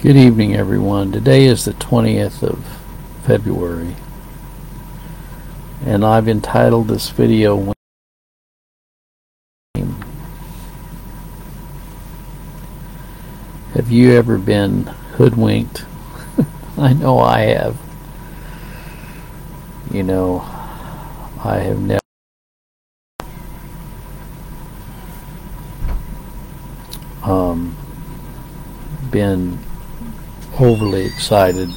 [0.00, 1.10] Good evening, everyone.
[1.10, 2.64] Today is the 20th of
[3.24, 3.96] February,
[5.84, 7.74] and I've entitled this video
[13.74, 14.84] Have you ever been
[15.16, 15.84] hoodwinked?
[16.78, 17.76] I know I have.
[19.90, 20.42] You know,
[21.44, 22.00] I have never.
[27.24, 27.76] Um,
[29.10, 29.58] been
[30.60, 31.70] overly excited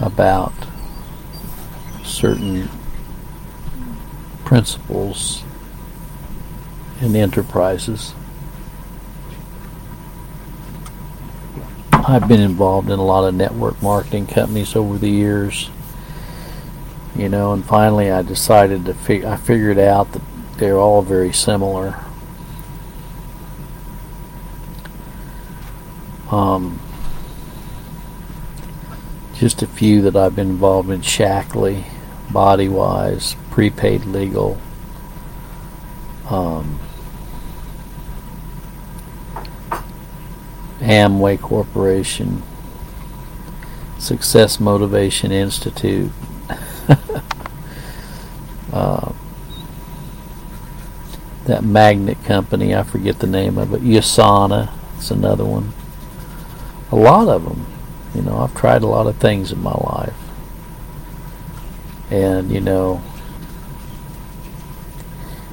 [0.00, 0.52] about
[2.04, 2.68] certain
[4.44, 5.42] principles
[7.00, 8.14] and enterprises.
[11.92, 15.70] I've been involved in a lot of network marketing companies over the years,
[17.14, 20.22] you know, and finally I decided to fig- I figured out that
[20.56, 21.98] they're all very similar.
[26.30, 26.80] Um,
[29.40, 31.84] just a few that I've been involved in Shaklee,
[32.28, 34.58] Bodywise, Prepaid Legal,
[36.28, 36.78] um,
[40.80, 42.42] Amway Corporation,
[43.98, 46.12] Success Motivation Institute,
[48.74, 49.12] uh,
[51.46, 55.72] that magnet company, I forget the name of it, Usana, it's another one.
[56.92, 57.69] A lot of them.
[58.14, 60.16] You know, I've tried a lot of things in my life.
[62.10, 63.02] And, you know,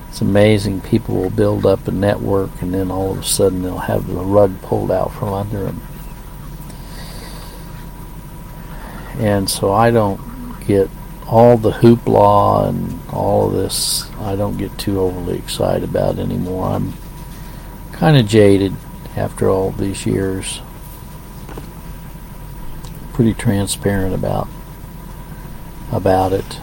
[0.10, 0.82] it's amazing.
[0.82, 4.16] People will build up a network and then all of a sudden they'll have the
[4.16, 5.82] rug pulled out from under them.
[9.20, 10.20] And so I don't
[10.66, 10.90] get
[11.28, 16.68] all the hoopla and all of this, I don't get too overly excited about anymore.
[16.70, 16.94] I'm
[17.92, 18.74] kind of jaded
[19.16, 20.62] after all these years
[23.18, 24.48] pretty transparent about
[25.92, 26.62] about it.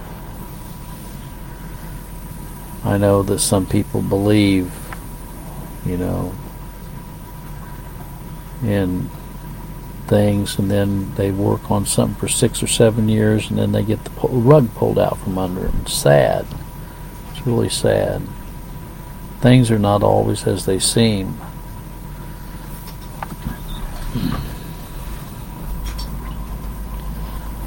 [2.85, 4.73] I know that some people believe,
[5.85, 6.33] you know,
[8.63, 9.11] in
[10.07, 13.83] things and then they work on something for six or seven years and then they
[13.83, 15.81] get the rug pulled out from under them.
[15.83, 16.47] It's sad.
[17.33, 18.23] It's really sad.
[19.41, 21.37] Things are not always as they seem.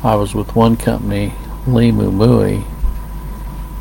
[0.07, 1.33] I was with one company,
[1.65, 2.63] Limu Moui,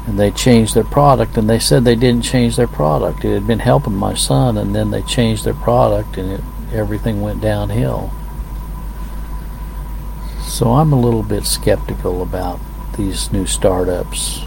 [0.08, 3.24] and they changed their product, and they said they didn't change their product.
[3.24, 6.40] It had been helping my son, and then they changed their product, and it,
[6.72, 8.10] everything went downhill.
[10.42, 12.58] So I'm a little bit skeptical about
[12.96, 14.40] these new startups.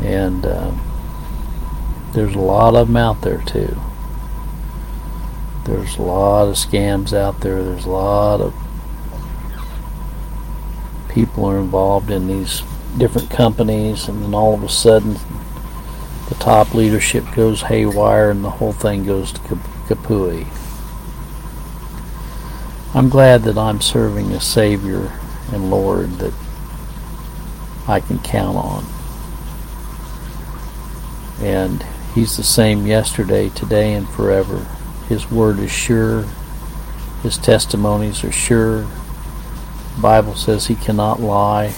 [0.00, 0.72] And uh,
[2.12, 3.76] there's a lot of them out there, too.
[5.64, 7.64] There's a lot of scams out there.
[7.64, 8.54] There's a lot of
[11.10, 12.62] people are involved in these
[12.96, 15.16] different companies, and then all of a sudden
[16.28, 20.46] the top leadership goes haywire and the whole thing goes to kapooey.
[22.94, 25.12] I'm glad that I'm serving a Savior
[25.52, 26.34] and Lord that
[27.86, 28.84] I can count on.
[31.40, 31.84] And
[32.14, 34.66] He's the same yesterday, today, and forever.
[35.08, 36.24] His word is sure.
[37.22, 38.88] His testimonies are sure.
[40.00, 41.74] Bible says he cannot lie.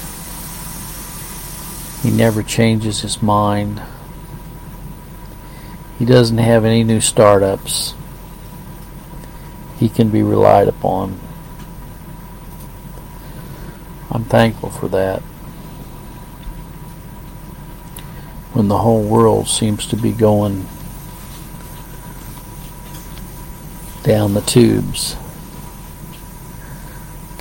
[2.03, 3.83] He never changes his mind.
[5.99, 7.95] He doesn't have any new startups.
[9.79, 11.21] He can be relied upon.
[14.11, 15.21] I'm thankful for that.
[18.53, 20.67] When the whole world seems to be going
[24.03, 25.17] down the tubes.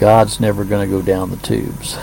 [0.01, 1.95] God's never going to go down the tubes.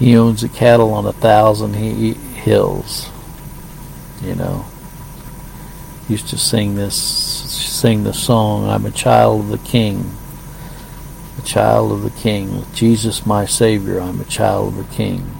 [0.00, 3.08] He owns the cattle on a thousand hills.
[4.20, 4.64] You know.
[6.08, 10.10] Used to sing this, sing the song, I'm a child of the King.
[11.38, 12.56] A child of the King.
[12.56, 15.30] With Jesus my Savior, I'm a child of the King.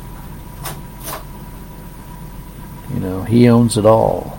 [2.95, 4.39] You know, He owns it all.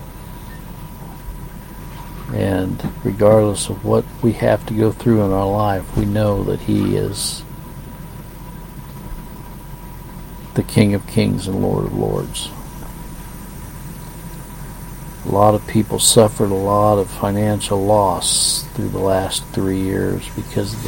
[2.36, 6.60] And regardless of what we have to go through in our life, we know that
[6.60, 7.42] He is
[10.52, 12.50] the King of Kings and Lord of Lords.
[15.24, 20.28] A lot of people suffered a lot of financial loss through the last three years
[20.36, 20.82] because of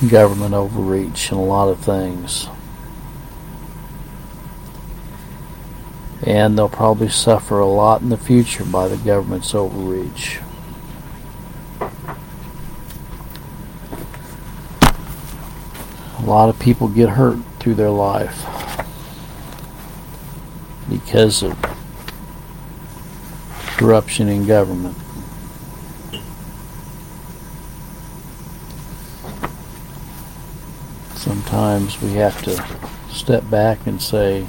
[0.00, 2.48] the government overreach and a lot of things.
[6.22, 10.40] And they'll probably suffer a lot in the future by the government's overreach.
[16.18, 18.44] A lot of people get hurt through their life
[20.88, 21.56] because of
[23.76, 24.96] corruption in government.
[31.14, 32.64] Sometimes we have to
[33.10, 34.46] step back and say,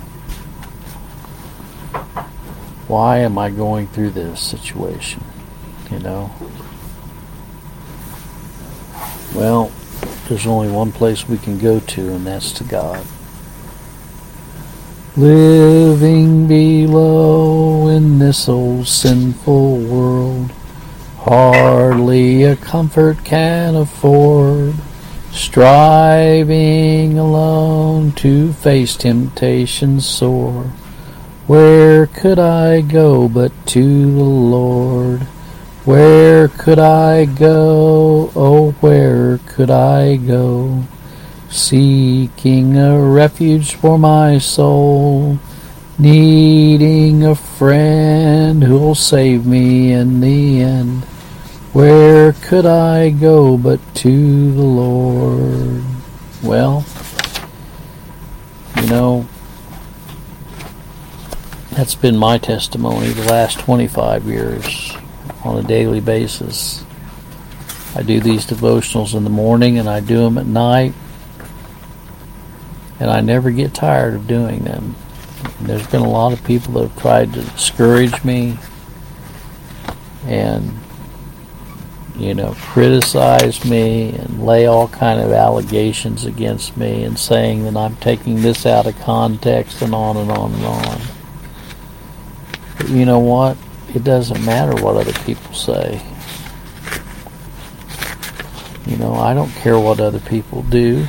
[2.89, 5.24] why am I going through this situation?
[5.91, 6.31] You know?
[9.36, 9.71] Well,
[10.27, 13.06] there's only one place we can go to, and that's to God.
[15.15, 20.51] Living below in this old sinful world,
[21.19, 24.74] hardly a comfort can afford.
[25.31, 30.71] Striving alone to face temptation sore.
[31.49, 35.21] Where could I go but to the Lord?
[35.83, 38.31] Where could I go?
[38.35, 40.83] Oh, where could I go?
[41.49, 45.39] Seeking a refuge for my soul,
[45.97, 51.03] needing a friend who'll save me in the end.
[51.73, 55.83] Where could I go but to the Lord?
[56.43, 56.85] Well,
[58.75, 59.27] you know,
[61.79, 64.91] that's been my testimony the last 25 years
[65.45, 66.83] on a daily basis.
[67.95, 70.93] I do these devotionals in the morning and I do them at night
[72.99, 74.93] and I never get tired of doing them.
[75.59, 78.57] And there's been a lot of people that have tried to discourage me
[80.25, 80.77] and
[82.17, 87.77] you know criticize me and lay all kind of allegations against me and saying that
[87.77, 91.19] I'm taking this out of context and on and on and on.
[92.87, 93.57] You know what?
[93.93, 96.01] It doesn't matter what other people say.
[98.85, 101.05] You know, I don't care what other people do.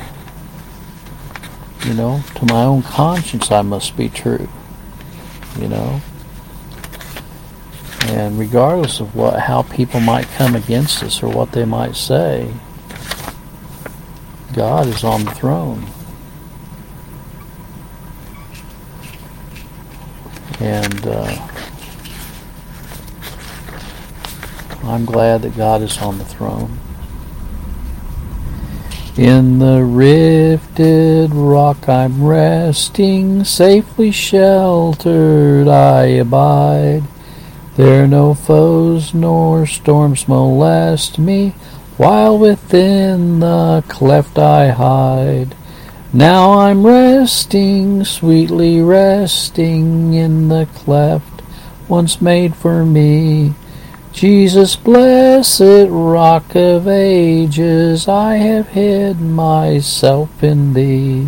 [1.85, 4.47] You know, to my own conscience, I must be true.
[5.59, 6.01] You know,
[8.11, 12.53] and regardless of what, how people might come against us or what they might say,
[14.53, 15.85] God is on the throne.
[20.59, 21.47] And uh,
[24.83, 26.79] I'm glad that God is on the throne.
[29.17, 37.03] In the rifted rock I'm resting, safely sheltered I abide.
[37.75, 41.49] There no foes nor storms molest me,
[41.97, 45.55] while within the cleft I hide.
[46.13, 51.41] Now I'm resting, sweetly resting in the cleft
[51.87, 53.53] once made for me.
[54.21, 61.27] Jesus, blessed rock of ages, I have hid myself in thee.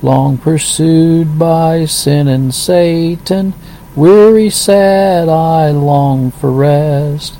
[0.00, 3.52] Long pursued by sin and Satan,
[3.96, 7.36] weary, sad, I long for rest.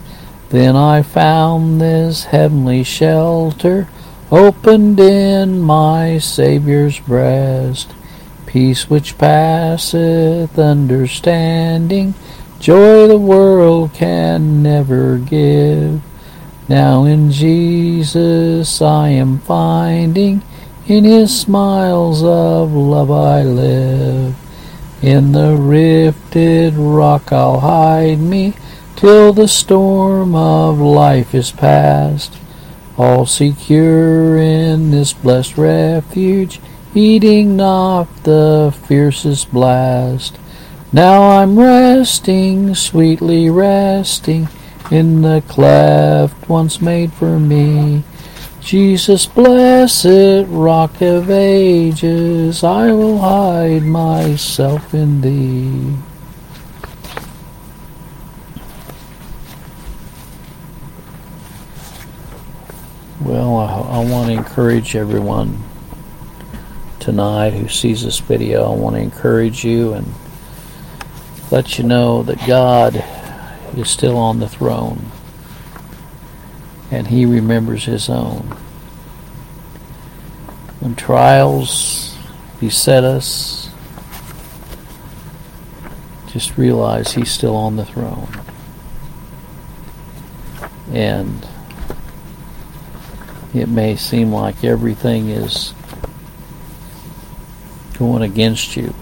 [0.48, 3.86] Then I found this heavenly shelter
[4.32, 7.94] opened in my Saviour's breast.
[8.44, 12.14] Peace which passeth understanding
[12.64, 16.00] Joy the world can never give.
[16.66, 20.42] Now in Jesus I am finding,
[20.86, 24.34] in his smiles of love I live.
[25.02, 28.54] In the rifted rock I'll hide me,
[28.96, 32.32] till the storm of life is past.
[32.96, 36.62] All secure in this blessed refuge,
[36.94, 40.38] heeding not the fiercest blast.
[40.94, 44.48] Now I'm resting, sweetly resting
[44.92, 48.04] in the cleft once made for me.
[48.60, 55.96] Jesus, blessed rock of ages, I will hide myself in thee.
[63.20, 65.58] Well, I, I want to encourage everyone
[67.00, 68.70] tonight who sees this video.
[68.70, 70.06] I want to encourage you and
[71.54, 72.96] let you know that God
[73.78, 75.12] is still on the throne
[76.90, 78.40] and He remembers His own.
[80.80, 82.18] When trials
[82.58, 83.70] beset us,
[86.26, 88.28] just realize He's still on the throne.
[90.90, 91.46] And
[93.54, 95.72] it may seem like everything is
[97.96, 98.92] going against you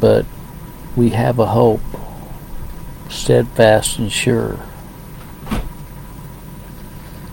[0.00, 0.26] but
[0.96, 1.80] we have a hope,
[3.08, 4.58] steadfast and sure,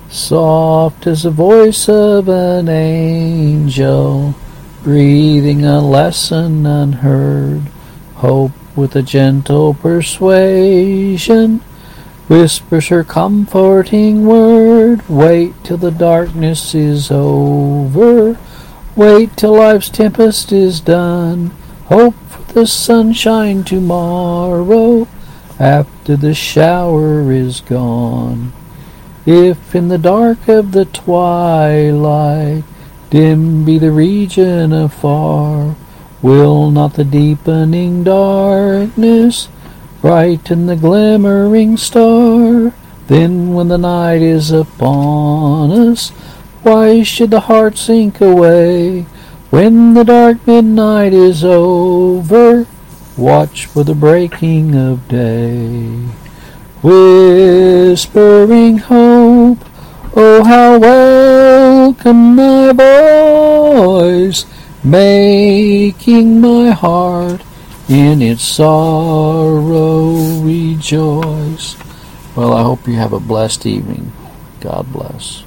[0.10, 4.36] soft as the voice of an angel,
[4.84, 7.62] breathing a lesson unheard,
[8.16, 11.60] hope with a gentle persuasion,
[12.28, 18.38] whispers her comforting word, wait till the darkness is over,
[18.96, 21.48] wait till life's tempest is done,
[21.86, 22.16] hope
[22.54, 25.08] the sunshine tomorrow,
[25.60, 28.54] after the shower is gone.
[29.26, 32.64] If in the dark of the twilight
[33.10, 35.76] dim be the region afar,
[36.22, 39.50] will not the deepening darkness
[40.02, 42.74] brighten the glimmering star?
[43.08, 46.10] Then when the night is upon us,
[46.62, 49.06] why should the heart sink away?
[49.54, 52.66] When the dark midnight is over,
[53.16, 56.08] watch for the breaking of day
[56.82, 59.60] whispering hope.
[60.16, 64.48] Oh, how welcome thy voice,
[64.84, 67.44] making my heart
[67.88, 71.78] in its sorrow rejoice.
[72.36, 74.14] Well, I hope you have a blessed evening.
[74.62, 75.44] God bless.